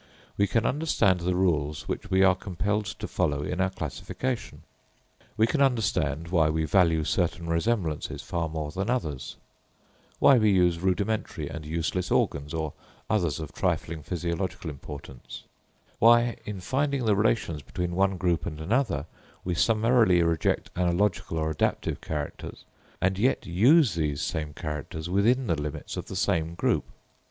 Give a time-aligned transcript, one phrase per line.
[0.35, 4.63] we can understand the rules which we are compelled to follow in our classification.
[5.37, 9.35] We can understand why we value certain resemblances far more than others;
[10.17, 12.73] why we use rudimentary and useless organs, or
[13.11, 15.43] others of trifling physiological importance;
[15.99, 19.05] why, in finding the relations between one group and another,
[19.43, 22.65] we summarily reject analogical or adaptive characters,
[22.99, 26.85] and yet use these same characters within the limits of the same group.